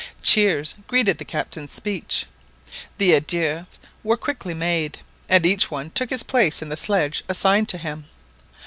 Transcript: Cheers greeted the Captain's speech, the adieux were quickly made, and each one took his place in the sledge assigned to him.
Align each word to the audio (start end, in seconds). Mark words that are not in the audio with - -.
Cheers 0.23 0.73
greeted 0.87 1.19
the 1.19 1.25
Captain's 1.25 1.71
speech, 1.71 2.25
the 2.97 3.13
adieux 3.15 3.67
were 4.03 4.17
quickly 4.17 4.55
made, 4.55 4.97
and 5.29 5.45
each 5.45 5.69
one 5.69 5.91
took 5.91 6.09
his 6.09 6.23
place 6.23 6.63
in 6.63 6.69
the 6.69 6.75
sledge 6.75 7.23
assigned 7.29 7.69
to 7.69 7.77
him. 7.77 8.05